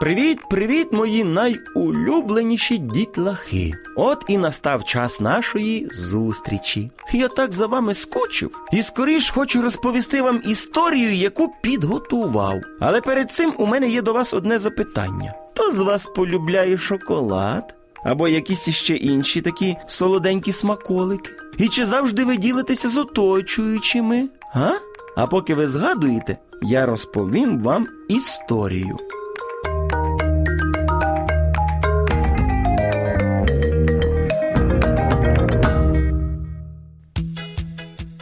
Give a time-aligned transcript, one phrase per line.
[0.00, 3.72] Привіт, привіт, мої найулюбленіші дітлахи.
[3.96, 6.90] От і настав час нашої зустрічі.
[7.12, 12.60] Я так за вами скучив і скоріш хочу розповісти вам історію, яку підготував.
[12.80, 17.74] Але перед цим у мене є до вас одне запитання: хто з вас полюбляє шоколад?
[18.04, 21.30] Або якісь іще інші такі солоденькі смаколики?
[21.58, 24.28] І чи завжди ви ділитеся з оточуючими?
[24.54, 24.70] А?
[25.16, 28.98] А поки ви згадуєте, я розповім вам історію.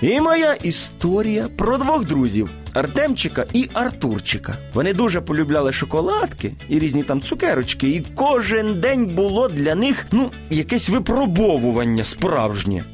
[0.05, 4.57] І моя історія про двох друзів Артемчика і Артурчика.
[4.75, 10.31] Вони дуже полюбляли шоколадки і різні там цукерочки, і кожен день було для них ну
[10.51, 12.85] якесь випробовування справжнє.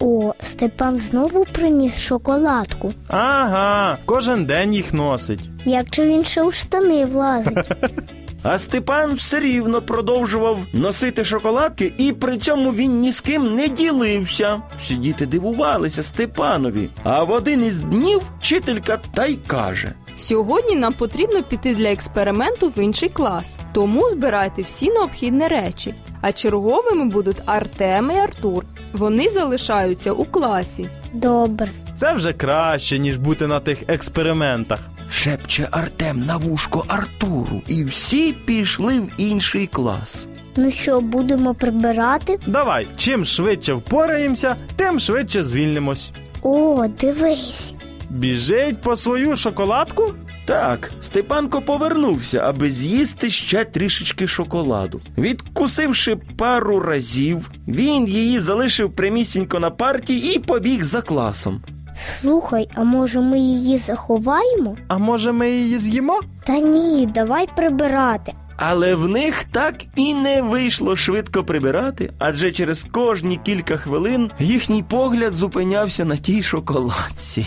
[0.00, 2.92] О, Степан знову приніс шоколадку.
[3.08, 5.50] Ага, кожен день їх носить.
[5.64, 7.58] Як же він ще у штани влазить?
[8.42, 13.68] А Степан все рівно продовжував носити шоколадки, і при цьому він ні з ким не
[13.68, 14.62] ділився.
[14.78, 16.88] Всі діти дивувалися Степанові.
[17.02, 22.68] А в один із днів вчителька та й каже: Сьогодні нам потрібно піти для експерименту
[22.68, 25.94] в інший клас, тому збирайте всі необхідні речі.
[26.20, 28.64] А черговими будуть Артем і Артур.
[28.92, 30.88] Вони залишаються у класі.
[31.12, 31.68] Добре.
[31.96, 34.78] Це вже краще, ніж бути на тих експериментах.
[35.12, 40.28] Шепче Артем на вушко Артуру, і всі пішли в інший клас.
[40.56, 42.38] Ну що, будемо прибирати?
[42.46, 46.12] Давай, чим швидше впораємося, тим швидше звільнимось.
[46.42, 47.74] О, дивись.
[48.10, 50.14] Біжить по свою шоколадку?
[50.44, 55.00] Так, Степанко повернувся, аби з'їсти ще трішечки шоколаду.
[55.18, 61.62] Відкусивши пару разів, він її залишив прямісінько на парті і побіг за класом.
[62.20, 64.76] Слухай, а може ми її заховаємо?
[64.88, 66.20] А може ми її з'їмо?
[66.44, 68.32] Та ні, давай прибирати.
[68.56, 74.82] Але в них так і не вийшло швидко прибирати, адже через кожні кілька хвилин їхній
[74.82, 77.46] погляд зупинявся на тій шоколадці.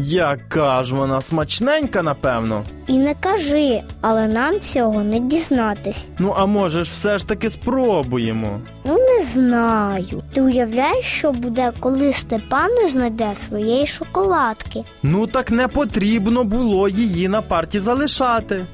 [0.00, 2.64] Яка ж вона смачненька, напевно.
[2.86, 5.96] І не кажи, але нам цього не дізнатись.
[6.18, 8.60] Ну, а може ж все ж таки спробуємо.
[8.84, 10.22] Ну не знаю.
[10.32, 14.84] Ти уявляєш, що буде, коли Степан не знайде своєї шоколадки?
[15.02, 18.66] Ну так не потрібно було її на парті залишати.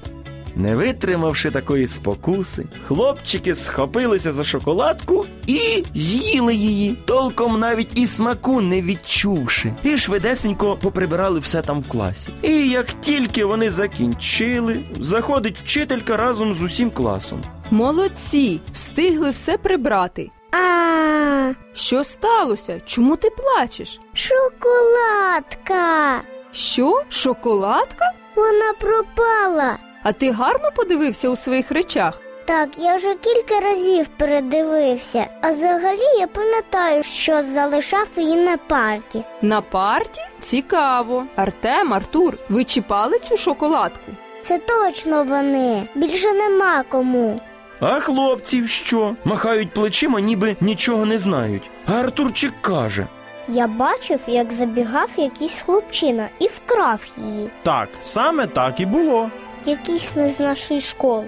[0.56, 8.60] Не витримавши такої спокуси, хлопчики схопилися за шоколадку і з'їли її, толком навіть і смаку
[8.60, 12.30] не відчувши, і швидесенько поприбирали все там в класі.
[12.42, 17.40] І як тільки вони закінчили, заходить вчителька разом з усім класом.
[17.70, 20.30] Молодці, встигли все прибрати.
[20.52, 22.80] А, Що сталося?
[22.86, 24.00] Чому ти плачеш?
[24.14, 26.20] шоколадка!
[26.52, 27.02] Що?
[27.08, 28.12] Шоколадка?
[28.36, 29.76] Вона пропала.
[30.04, 32.20] А ти гарно подивився у своїх речах?
[32.44, 39.22] Так, я вже кілька разів передивився, а взагалі я пам'ятаю, що залишав її на парті.
[39.42, 40.20] На парті?
[40.40, 41.24] Цікаво.
[41.36, 44.12] Артем, Артур, ви чіпали цю шоколадку?
[44.40, 45.88] Це точно вони.
[45.94, 47.40] Більше нема кому.
[47.80, 49.16] А хлопці що?
[49.24, 51.70] Махають плечима, ніби нічого не знають.
[51.86, 53.06] А Артурчик каже:
[53.48, 57.50] Я бачив, як забігав якийсь хлопчина і вкрав її.
[57.62, 59.30] Так, саме так і було.
[59.66, 61.26] Якийсь не з нашої школи.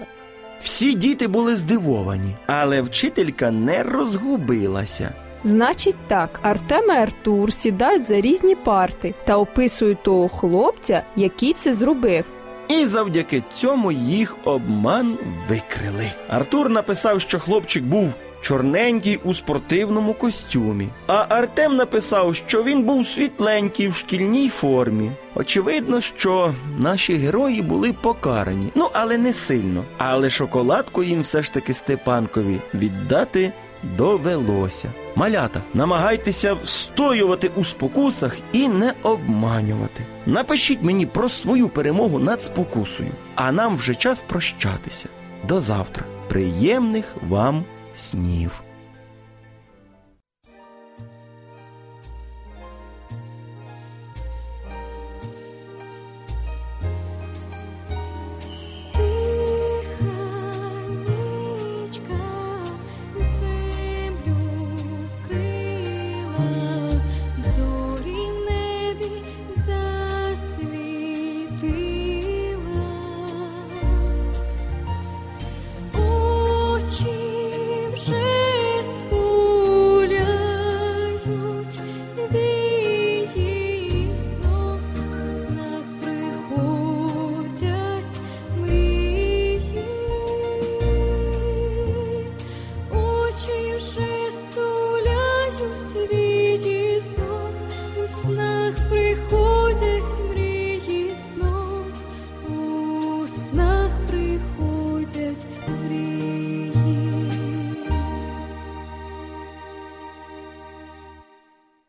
[0.61, 5.11] всі діти були здивовані, але вчителька не розгубилася.
[5.45, 11.73] Значить так, Артем і Артур сідають за різні парти та описують того хлопця, який це
[11.73, 12.25] зробив.
[12.69, 15.19] І завдяки цьому їх обман
[15.49, 16.11] викрили.
[16.29, 20.89] Артур написав, що хлопчик був чорненький у спортивному костюмі.
[21.07, 25.11] А Артем написав, що він був світленький в шкільній формі.
[25.35, 28.73] Очевидно, що наші герої були покарані.
[28.75, 29.85] Ну, але не сильно.
[29.99, 33.53] Але шоколадку їм все ж таки Степанкові віддати
[33.97, 34.93] довелося.
[35.15, 40.07] Малята, намагайтеся встоювати у спокусах і не обманювати.
[40.27, 45.09] Напишіть мені про свою перемогу над спокусою, а нам вже час прощатися.
[45.49, 46.05] До завтра.
[46.29, 47.65] Приємних вам
[47.97, 48.63] снів!